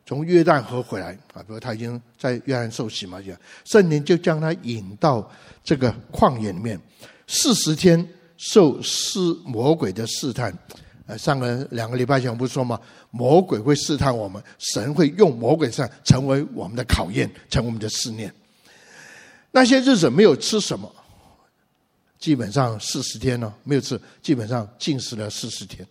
[0.06, 5.32] 从约旦河回来啊，比如他已经在约旦受洗嘛，这样圣灵就将他引到
[5.64, 6.80] 这个旷野里面，
[7.26, 8.06] 四十天
[8.46, 10.54] 受试魔鬼的试探。
[11.06, 12.80] 呃，上个两个礼拜前我不是说吗，
[13.12, 18.34] 魔鬼会试探我们，神会用魔鬼上成为我们的考验，成为我们的试炼。
[19.52, 20.94] 那些日子没有吃什么，
[22.20, 25.88] 基本上四十天呢没有吃，基本上禁食了四十天，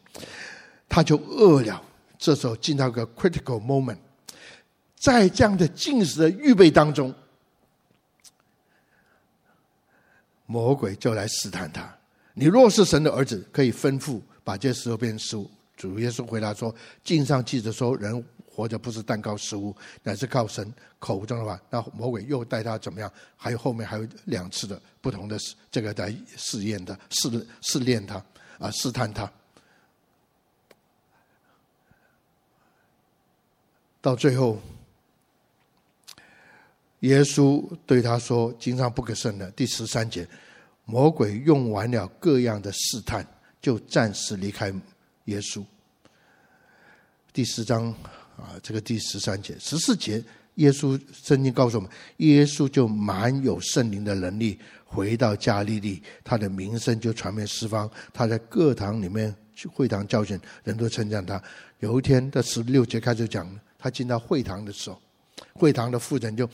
[0.88, 1.82] 他就饿了。
[2.18, 3.98] 这时候进到个 critical moment，
[4.96, 7.14] 在这样的禁食的预备当中，
[10.46, 11.94] 魔鬼就来试探他
[12.35, 23.11] ：“你若是神的儿子，可以吩咐把这石头变成食物。”主耶稣回答说：“经上记着说，人活着不是蛋糕食物，乃是靠神口中的话。”那魔鬼又带他怎么样？
[23.37, 25.37] 还有后面还有两次的不同的
[25.71, 28.25] 这个来试验的试试炼他
[28.59, 29.31] 啊，试探他。
[34.01, 34.61] 到最后，
[37.01, 40.29] 耶稣对他说：“经上不可胜的。”第十三节，
[40.85, 43.27] 魔鬼用完了各样的试探，
[43.61, 44.73] 就暂时离开
[45.27, 45.64] 耶稣。
[47.33, 47.87] 第十章
[48.37, 50.23] 啊，这个第十三节、十四节，
[50.57, 57.90] 耶稣圣经告诉我们，耶稣就满有圣灵的能力，回到加利利，他的名声就传遍四方。
[58.12, 61.42] 他在各堂里面去会堂教训，人都称赞他。
[61.81, 63.49] 有一天，在十六节开始讲。
[63.85, 65.03] 他进到会堂的时候，
[65.55, 66.49] 会堂的妇人就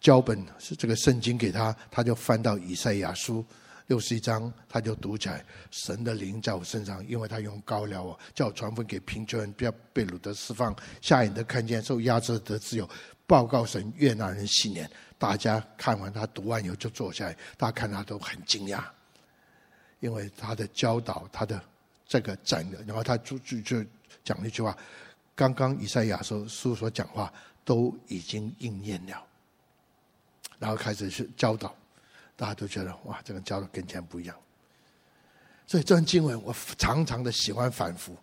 [0.00, 3.44] 交本是这个圣经给他，他就翻到以赛亚书
[3.86, 12.88] 六十一章，他就读起来：神的灵在我身上，因为他用膏了我，叫我传福给贫穷人，不要被掳得释放，瞎眼的看见，受压制的自由，
[13.26, 14.90] 报告神悦纳人信念。
[15.18, 18.82] 大家看完他读完以后就坐下来，大家看他都很惊讶，
[20.00, 21.62] 因为他的教导，他的
[22.06, 23.84] 这个整个，然后他就就就
[24.24, 24.76] 讲了一句话。
[25.36, 27.32] 刚刚以赛亚说书所讲话
[27.64, 29.20] 都已经应验了，
[30.58, 31.74] 然后开始去教导，
[32.36, 34.36] 大家都觉得哇，这个教的跟以前不一样。
[35.66, 38.16] 所以这段经文我常常的喜欢反复。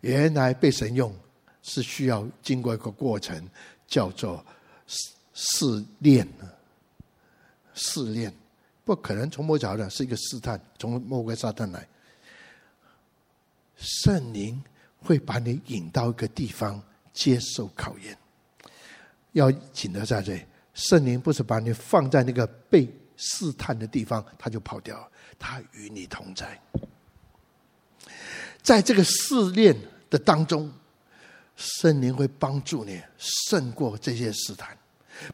[0.00, 1.14] 原来被神用
[1.62, 3.48] 是需要经过一个过程，
[3.86, 4.44] 叫做
[4.86, 6.26] 试试炼。
[7.74, 8.32] 试炼
[8.84, 11.86] 不可能从某角度是一个试探，从某个撒旦来，
[13.76, 14.62] 圣灵。
[15.02, 16.78] 会把你引到一个地方
[17.10, 18.14] 接受考验，
[19.32, 22.86] 要紧的在这里，圣灵不是把你放在那个被
[23.20, 25.06] 试探的地方，他就跑掉，
[25.38, 26.58] 他与你同在。
[28.62, 29.76] 在这个试炼
[30.08, 30.72] 的当中，
[31.56, 34.74] 圣灵会帮助你胜过这些试探，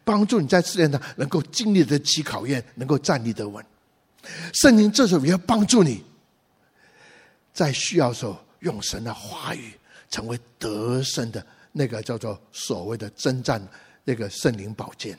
[0.05, 3.65] 帮助你在试炼上能够经历得起考验，能够站立得稳。
[4.53, 6.05] 圣灵这时候也要帮助你，
[7.55, 8.37] 在需要的时候。
[8.61, 9.75] 用神的话语
[10.11, 13.63] 成为得胜的那个叫做所谓的征战
[14.03, 15.17] 那个圣灵宝剑，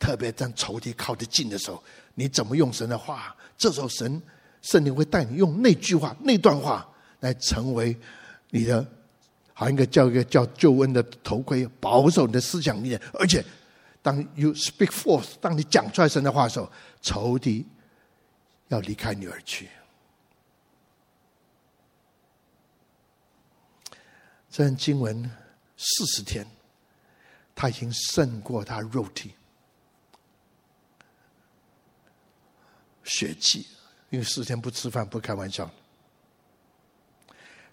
[0.00, 1.80] 特别当仇敌靠得近的时候，
[2.14, 3.36] 你怎么用神的话？
[3.58, 4.20] 这时候神
[4.62, 6.88] 圣灵会带你用那句话、那段话
[7.20, 7.94] 来成为
[8.48, 8.82] 你的，
[9.52, 13.02] 好像一个叫一个叫救恩的头盔，保守你的思想力量。
[13.12, 13.44] 而且，
[14.00, 17.66] 当 you speak forth，当你讲出来神的话的时候，仇敌
[18.68, 19.68] 要离开你而去。
[24.50, 25.30] 这段经文
[25.76, 26.46] 四十天，
[27.54, 29.34] 他已经胜过他肉体。
[33.10, 33.66] 血气，
[34.10, 35.68] 因为四天不吃饭不开玩笑。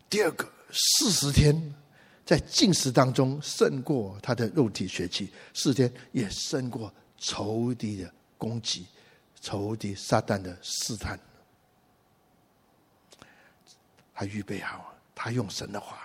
[0.09, 1.75] 第二个，四十天
[2.25, 8.87] 在进食当中胜过他的肉体血气，四天也胜过仇敌的攻击，
[9.39, 11.19] 仇敌撒旦的试探。
[14.15, 16.03] 他预备好，他用神的话。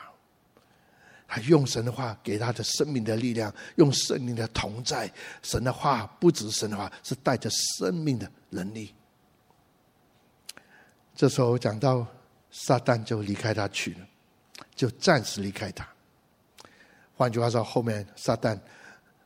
[1.27, 5.11] 他用神的话给他的生命的力量，用圣灵的同在。
[5.43, 8.95] 神的话不止神的话，是带着生命的能力。
[11.15, 12.07] 这时候讲到
[12.51, 14.07] 撒旦就离开他去了，
[14.75, 15.87] 就暂时离开他。
[17.15, 18.59] 换句话说，后面撒旦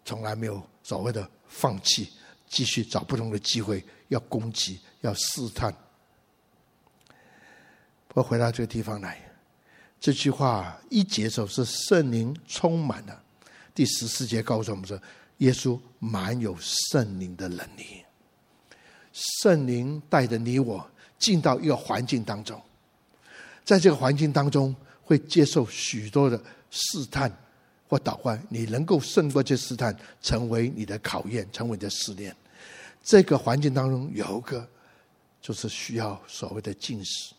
[0.04, 2.12] 从来没有所谓的放弃，
[2.48, 5.74] 继续找不同的机会要攻击、要试探。
[8.14, 9.20] 我回到这个地方来。
[9.98, 13.22] 这句话一结束是圣灵充满了，
[13.74, 15.00] 第十四节告诉我们说，
[15.38, 18.04] 耶稣满有圣灵的能力，
[19.12, 20.88] 圣灵带着你我
[21.26, 22.62] 进到一个环境当中，
[23.64, 27.28] 在这个环境当中会接受许多的试探
[27.88, 32.32] 或捣乱，你能够胜过这试探，成为你的考验，成为你的试炼。
[33.02, 34.64] 这个环境当中有一个，
[35.42, 37.34] 就是需要所谓的禁食。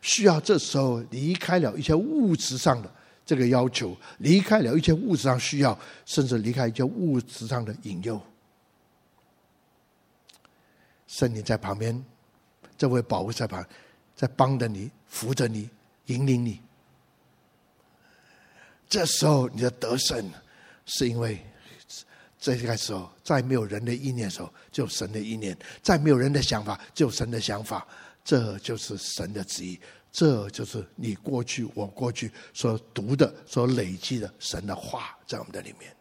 [0.00, 2.88] 需要这时候离开了一些物质上的
[3.26, 5.76] 这个要求，离开了一些物质上需要，
[6.06, 8.20] 甚至离开一些物质上的引诱。
[11.08, 12.04] 圣灵在旁边，
[12.78, 13.62] 这位保护在旁，
[14.14, 15.68] 在帮着你，扶着你，
[16.06, 16.62] 引领你。
[18.88, 20.32] 这时候你的得胜，
[20.86, 21.44] 是因为
[22.38, 27.86] 这个时候，再没有人的意念的时候，就神的意念；再没有人的想法，就神的想法。
[28.24, 29.80] 这就是神的旨意，
[30.12, 35.94] 这就是你过去我过去所读的、所累积的神的话，在我们的里面。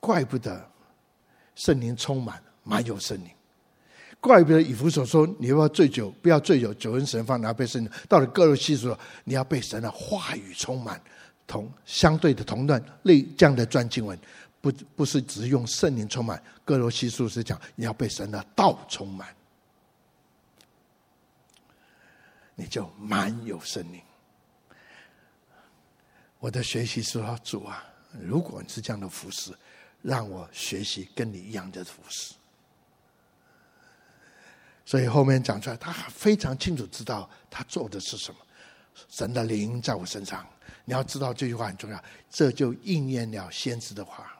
[0.00, 0.68] 怪不得
[1.54, 3.30] 圣灵充满，满有圣灵。
[4.20, 7.90] 怪不得以弗所说，你要醉酒，不要醉酒，酒跟神放，拿被圣灵。
[8.08, 11.00] 到了歌罗西书，你要被神的话语充满，
[11.46, 14.16] 同相对的同段类这样的专经文。
[14.60, 19.26] 不不是只用圣灵充满，歌罗西书是讲你要被神的道充满，
[22.54, 24.00] 你就满有圣灵。
[26.38, 27.84] 我的学习说主啊，
[28.20, 29.52] 如果你是这样的服侍，
[30.02, 32.34] 让我学习跟你一样的服侍。
[34.84, 38.38] 所以后面讲出来，他还非常清楚知道他做的是什么。
[39.08, 40.46] 神的灵在我身上，
[40.84, 44.38] 你要知道这句话很重要，这就应验了先知的话。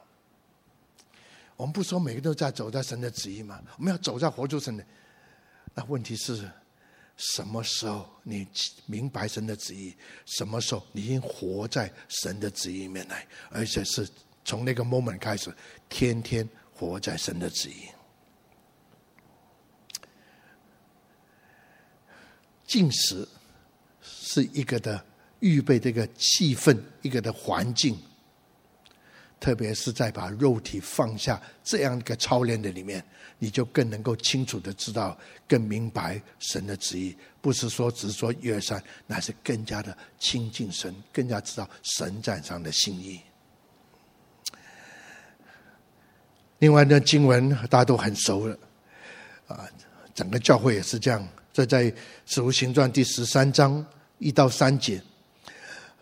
[1.56, 3.62] 我们不说每个人都在走在神的旨意吗？
[3.78, 4.84] 我们要走在活出神的。
[5.74, 6.50] 那问题是，
[7.16, 8.46] 什么时候你
[8.84, 9.94] 明白神的旨意？
[10.26, 13.26] 什么时候你已经活在神的旨意面来？
[13.48, 14.06] 而且是
[14.44, 15.54] 从那个 moment 开始，
[15.88, 17.88] 天天活在神的旨意。
[22.66, 23.28] 进食
[24.00, 25.04] 是一个的
[25.40, 27.98] 预备这个气氛，一个的环境。
[29.38, 33.04] 特别是在把肉体放下这样一个操练的里面，
[33.40, 37.16] 你就更能够清楚的知道，更明白神的旨意。
[37.40, 43.20] 不是说只说一二三，乃是更加的亲近神，更加知道神在上的心意。
[46.62, 48.56] 另外呢，经文大家都很熟了，
[49.48, 49.66] 啊，
[50.14, 51.26] 整个教会也是这样。
[51.52, 51.86] 这在
[52.24, 53.84] 《使徒行传》第十三章
[54.18, 55.02] 一到三节，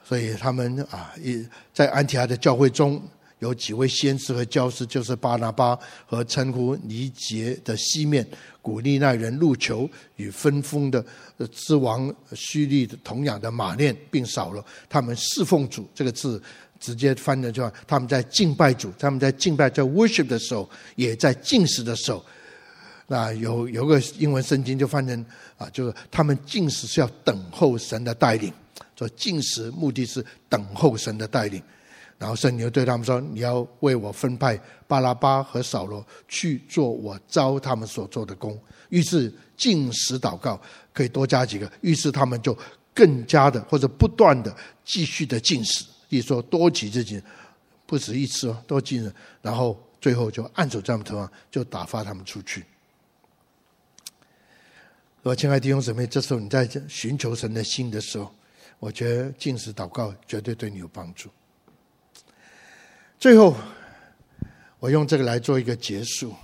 [0.05, 3.03] 所以他们啊，一在安提阿的教会中。
[3.39, 8.29] 有几位先知和教师，就是巴拿巴和称呼尼结的西面、
[8.61, 11.03] 古利奈人路求与分封的
[11.51, 15.89] 之王虚利的同养的马念，并少了，他们侍奉主。
[15.95, 16.43] 这个字
[16.81, 22.25] 直接翻的就他们在敬拜主，他们在敬拜在 worship 的时候，也在进食的时候。
[23.07, 25.27] 那有有个英文圣经就翻成
[25.59, 28.53] 啊，就是他们进食是要等候神的带领，
[28.97, 31.63] 说进食目的是等候神的带领。
[32.19, 38.57] 然后圣灵对他们说：“你要为我分派巴拉巴和扫罗去做我招他们所做的工。”
[38.91, 40.61] 于是进食祷告
[40.93, 42.57] 可以多加几个，于是他们就
[42.93, 47.23] 更加的或者不断的继续的进食，意思说多几次禁，
[47.87, 49.11] 不止一次哦，多禁食。
[49.41, 52.67] 然后最后就按手在他们头上，就打发他们出去。
[55.23, 58.35] 我亲爱的弟兄姊妹，这时候你在寻求神的心的时候，
[58.79, 61.31] 我觉得禁食祷告绝对对你有帮助。
[63.19, 63.57] 最后，
[64.79, 66.35] 我用这个来做一个结束。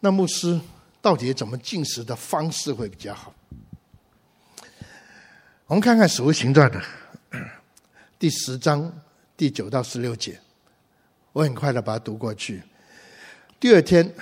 [0.00, 0.60] 那牧师
[1.02, 3.34] 到底怎么禁食的方式会比较好？
[5.66, 6.80] 我们看看《使徒行传》的
[8.18, 8.92] 第十章
[9.36, 10.40] 第九到十六节，
[11.32, 12.60] 我很快的把它读过去。
[13.60, 14.12] 第二天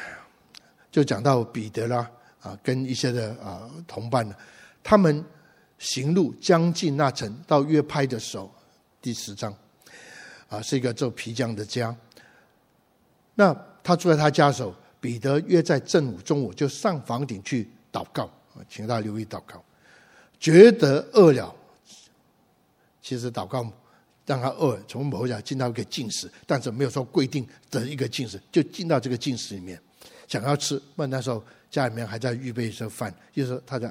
[0.90, 2.10] 就讲到彼得啦，
[2.42, 4.34] 啊，跟一些的啊同伴呢，
[4.82, 5.24] 他们
[5.78, 8.52] 行路将近那城，到约拍的时候，
[9.00, 9.54] 第十章，
[10.50, 11.96] 啊，是一个做皮匠的家。
[13.34, 18.24] 那他住在他家的时候，彼得约在正午中午就上房顶去祷告，
[18.54, 19.64] 啊，请大家留意祷告，
[20.38, 21.54] 觉得饿了。
[23.00, 23.70] 其实祷告
[24.26, 29.80] 让他饿，从某角进到一个禁食，但是没有说规定的一个禁食，就进到这个禁食里面，
[30.26, 30.82] 想要吃。
[30.96, 33.88] 那那时候家里面还在预备着饭，就是他在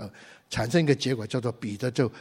[0.50, 2.12] 产生一个结果，叫做彼得就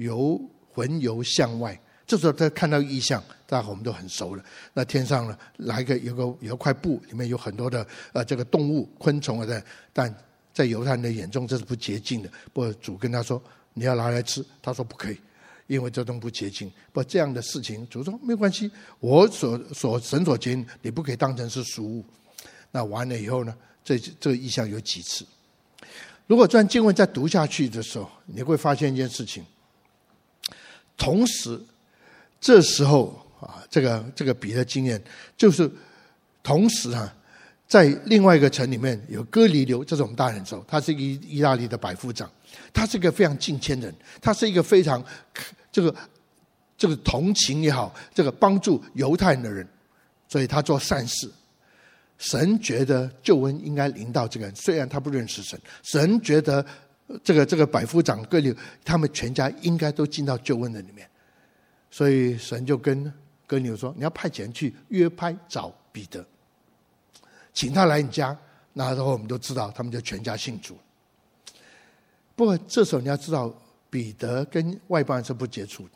[0.00, 0.40] 游
[0.72, 1.78] 魂游向外。
[2.06, 4.42] 这时候他看到异象，大家我们都很熟了。
[4.72, 9.62] 那天上呢来个有个有块布，里面有很多的呃这个动物昆虫啊在，
[9.92, 10.14] 但
[10.54, 12.30] 在犹太人的眼中这是不洁净的。
[12.54, 13.42] 不过主跟他说
[13.74, 15.18] 你要拿来吃，他说不可以。
[15.68, 22.04] 因为这东不洁净，不这样的事情，主说没关系，我所所神所洁净，你不可以当成是俗物。
[22.72, 23.54] 那完了以后呢？
[23.84, 25.24] 这这个意象有几次？
[26.26, 29.44] 如果这经文再读下去的时候，你会发现一件事情。
[30.96, 31.58] 同时，
[32.40, 35.02] 这时候啊，这个这个彼得经验
[35.36, 35.70] 就是
[36.42, 37.14] 同时啊，
[37.66, 42.30] 在另外一个城里面有哥尼流，这是我们大人说，他是意意大利的百夫长，
[42.74, 45.02] 他是一个非常敬虔人，他是一个非常。
[45.70, 45.94] 这个
[46.76, 49.66] 这个同情也好，这个帮助犹太人的人，
[50.28, 51.30] 所以他做善事。
[52.18, 56.64] 神觉得救恩应该临到这个人，虽然他不认识神，神觉得
[57.22, 58.54] 这个这个百夫长哥尼
[58.84, 61.08] 他们全家应该都进到救恩的里面，
[61.90, 63.12] 所以神就跟
[63.46, 66.26] 哥尼说：“你要派遣去约拍找彼得，
[67.52, 68.36] 请他来你家。”
[68.74, 70.76] 那时候我们都知道，他们就全家信主。
[72.34, 73.52] 不过这时候你要知道。
[73.90, 75.90] 彼得跟外邦人是不接触的，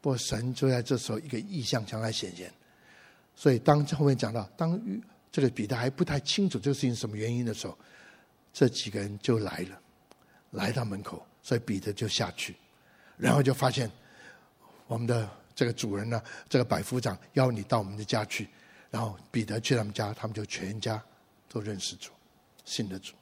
[0.00, 2.52] 不过神就在这时候一个异象将来显现，
[3.34, 4.80] 所以当后面讲到，当
[5.32, 7.76] 这个彼得还不太清楚这个事情什么原因的时候，
[8.52, 9.80] 这几个人就来了，
[10.52, 12.54] 来到门口，所以彼得就下去，
[13.16, 13.90] 然后就发现
[14.86, 18.48] 我们的这个主人呢，这个百夫长邀你到我们的家去，
[18.90, 21.02] 然后彼得去他们家，他们就全家
[21.48, 22.12] 都认识主，
[22.64, 23.14] 信的主。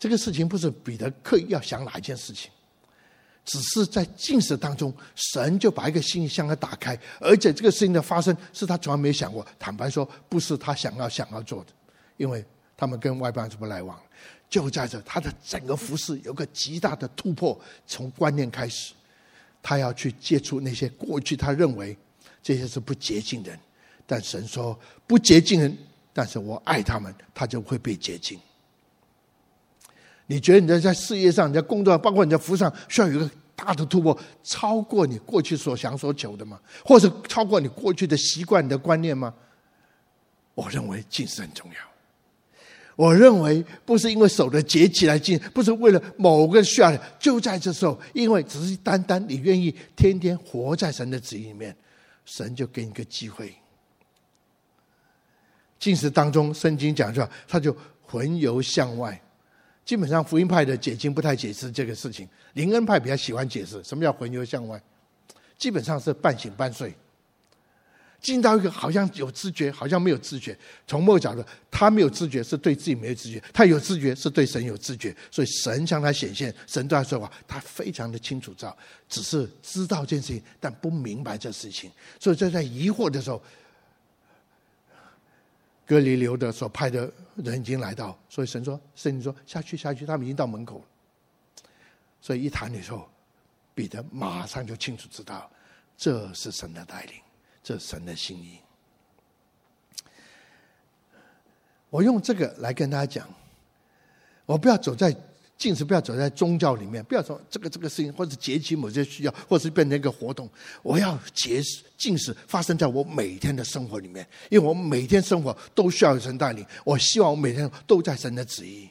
[0.00, 2.50] 这个事情不是彼得刻意要想哪一件事情，
[3.44, 9.46] 只是在禁食当中，神就把一个心向他打开，而且这个事情的发生是他从来没想过。
[9.58, 11.72] 坦白说，不是他想要想要做的，
[12.16, 12.42] 因为
[12.78, 14.00] 他们跟外邦人不来往。
[14.48, 18.94] 就在这，他的整个服事有个极大的突破，从观念开始，
[19.62, 21.96] 他要去接触那些过去他认为
[22.42, 23.60] 这些是不洁净的人，
[24.06, 24.76] 但神说
[25.06, 25.76] 不洁净人，
[26.12, 28.40] 但是我爱他们，他就会被洁净。
[30.30, 36.60] 你觉得你在在事业上、你在工作上，包括你在服上，需要有一个大的突破，超过你过去所想所求的吗？
[36.84, 39.34] 或是超过你过去的习惯、的观念吗？
[40.54, 41.76] 我认为禁食很重要。
[42.94, 51.76] 我认为不是因为守着节期来禁，不是为了某个需要，就在这时候，因为只是单单你愿意天天活在神的旨意里面，
[52.24, 53.52] 神就给你个机会。
[55.80, 57.76] 禁食当中，圣经讲说，他就
[58.06, 59.20] 魂游向外。
[59.90, 64.80] 基本上福音派的解经不太解释这个事情，灵恩派比较喜欢解释什么叫魂游向外，
[65.58, 66.94] 基本上是半醒半睡，
[68.20, 70.56] 进到一个好像有知觉，好像没有知觉。
[70.86, 75.12] 从某个角度他没有知觉，是对自己没有知觉；他有知觉，是对神有知觉。
[75.28, 78.78] 所以神向他显现，神对他说话，他非常的清楚知道，
[79.08, 81.90] 只是知道这件事情，但不明白这事情。
[82.20, 83.42] 所以就在疑惑的时候。
[85.90, 90.84] 隔离流的所派的人已经来到，所以神说：“圣经说下去下去，他们已经到门口了。”
[92.22, 93.10] 所以一谈的时候，
[93.74, 95.50] 彼得马上就清楚知道，
[95.96, 97.14] 这是神的带领，
[97.60, 98.60] 这是神的心意。
[101.88, 103.28] 我用这个来跟大家讲，
[104.46, 105.12] 我不要走在。
[105.60, 110.48] 禁食不要走在宗教里面，不要说这个这个事情，或者节期某些需要，或者是变成一个活动。
[110.82, 111.60] 我要节
[111.98, 116.64] 禁食发生在我每天的生活里面，因为我每天生活都需要神带领。
[116.82, 118.88] 我希望我每天都在神的旨意。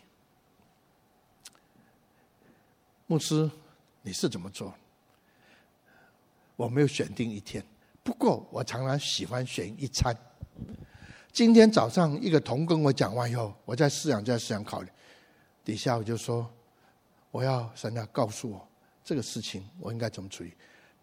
[3.07, 3.49] 牧师，
[4.03, 4.71] 你是怎么做？
[6.55, 7.65] 我没有选定一天，
[8.03, 10.15] 不过我常常喜欢选一餐。
[11.31, 14.89] 今天早上一个同跟我讲完以后，我在思想，在思想考虑，
[15.65, 16.47] 底下我就说。
[17.31, 18.67] 我要神要告诉我
[19.03, 20.53] 这个事情，我应该怎么处理？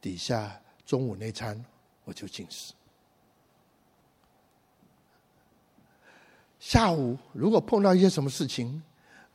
[0.00, 1.64] 底下中午那餐
[2.04, 2.72] 我就禁食。
[6.58, 8.82] 下午如果碰到一些什么事情，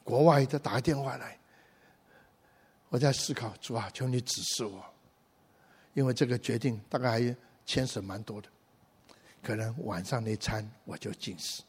[0.03, 1.37] 国外的打个电话来，
[2.89, 4.83] 我在思考，主啊，求你指示我，
[5.93, 7.35] 因为这个决定大概还
[7.65, 8.49] 牵涉蛮多的。
[9.41, 11.63] 可能晚上那餐我就禁食。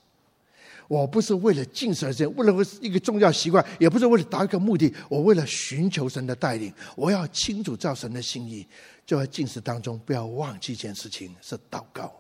[0.93, 4.93] 我不是为了进食而这样，为了一个重要习惯，也不是为了达一个目的。
[5.09, 8.67] 我为了寻求神的带领，我要清楚照神的心意，
[9.07, 12.13] 就在进食当中，不要忘记一件事情：是祷告。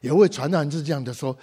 [0.00, 1.36] 有位传道人是这样的说：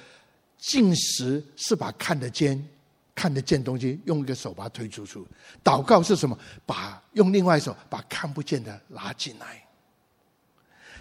[0.60, 2.66] 进食是把看得见、
[3.14, 5.20] 看得见东西用一个手把它推出去；
[5.62, 6.40] 祷告是什么？
[6.66, 9.62] 把用另外一手把看不见的拉进来。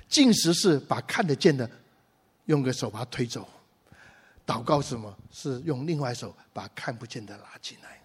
[0.09, 1.71] 进食是把看得见的
[2.47, 3.49] 用个手把它推走。
[4.47, 5.17] 祷告什么？
[5.31, 8.01] 是用另外一手把看不见的拉进来。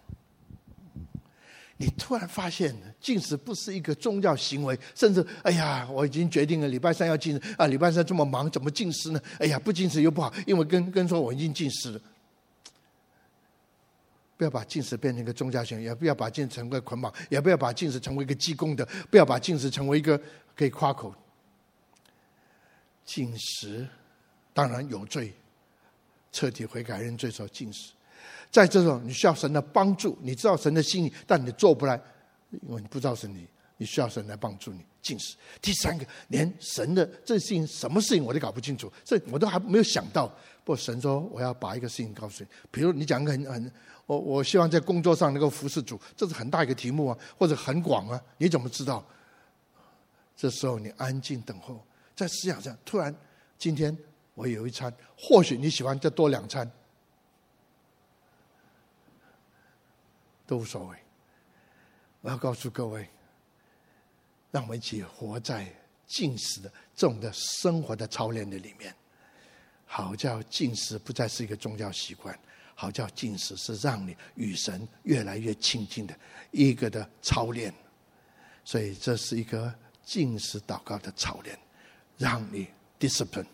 [1.76, 7.66] 你突然发现，禁食不是一个宗教行为，甚至哎呀，我已经决定了礼拜三要禁食啊！
[7.66, 9.20] 礼拜三这么忙，怎么禁食呢？
[9.38, 12.00] 哎呀，不禁食又不好，因为跟跟说我已经禁食了。
[14.36, 20.20] 不要把禁食变成一个宗教行为，也不要把禁食成为捆绑，也不要把禁食成为一个积功德，不要把禁食成为一个
[20.54, 21.14] 可以夸口。
[23.06, 23.88] 禁食
[24.52, 25.34] 当然有罪。
[26.32, 27.92] 彻底悔改认罪时候禁食，
[28.50, 32.00] 在这种你需要神的帮助，你知道神的心意，但你做不来，
[32.50, 35.36] 因为你不知道是你，你需要神来帮助你禁食。
[35.60, 40.32] 第三个，连神的这事情什么事情我都搞不清楚，这我都还没有想到。
[40.62, 43.72] 不神说我要把一个事情告诉你，比如你讲个很很，
[44.06, 49.04] 我我希望在工作上能够服侍主，这是很大一个题目啊，或者很广啊，你怎么知道？
[50.36, 53.12] 这时候你安静等候，在思想上突然
[53.58, 53.96] 今天。
[54.40, 56.70] 我有一餐，或许你喜欢再多两餐，
[60.46, 60.96] 都无所谓。
[62.22, 63.06] 我要告诉各位，
[64.50, 65.70] 让我们一起活在
[66.06, 68.94] 进食的这种的生活的操练的里面，
[69.84, 72.38] 好叫进食不再是一个宗教习惯，
[72.74, 76.18] 好叫进食是让你与神越来越亲近的
[76.50, 77.74] 一个的操练。
[78.64, 81.58] 所以这是一个进食祷告的操练，
[82.16, 82.68] 让你
[82.98, 83.44] discipline。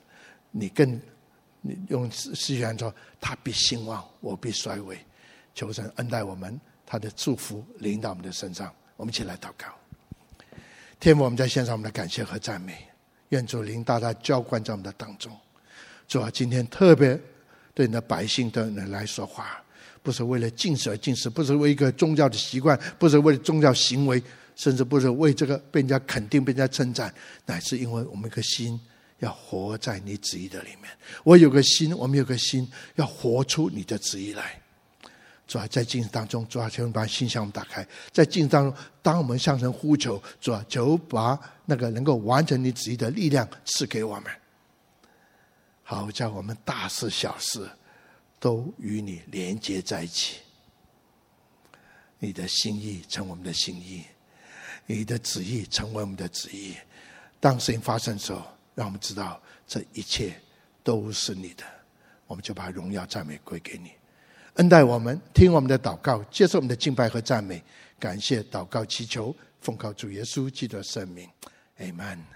[0.58, 0.98] 你更，
[1.60, 4.98] 你用诗篇说，他必兴旺，我必衰微。
[5.54, 8.72] 求神恩待我们，他的祝福临到我们的身上。
[8.96, 9.66] 我们一起来祷告。
[10.98, 12.88] 天父，我们在献上我们的感谢和赞美，
[13.28, 15.30] 愿主灵大大浇灌在我们的当中。
[16.08, 17.20] 主啊，今天特别
[17.74, 19.62] 对你的百姓的人来说话，
[20.02, 24.22] 不是为了禁食而禁食，不是为一个宗教的习惯，不是为了宗教行为，
[24.54, 27.12] 甚至不是为这个被人家肯定、被人家称赞，
[27.44, 28.80] 乃是因为我们一颗心。
[29.18, 30.90] 要活在你旨意的里面。
[31.24, 34.60] 我有个心，我们有个心，要活出你的旨意来。
[35.46, 37.86] 主啊，在禁食当中，主啊，求你把心向我们打开。
[38.10, 44.24] 在禁食当中，当我们向神呼求，主啊，求把那个能够完成你旨意的力量赐给我们。
[45.84, 47.68] 好，叫我们大事小事
[48.40, 50.38] 都与你连接在一起。
[52.18, 54.02] 你的心意成我们的心意，
[54.86, 56.74] 你的旨意成为我们的旨意。
[57.38, 58.42] 当事情发生的时候，
[58.76, 60.38] 让我们知道这一切
[60.84, 61.64] 都是你的，
[62.26, 63.90] 我们就把荣耀赞美归给你，
[64.56, 67.62] 恩待我们，听我们的祷告，接受我们的敬拜和赞美，
[67.98, 71.26] 感谢祷告祈求，奉靠主耶稣基督圣名，
[71.78, 72.35] 阿门，阿门。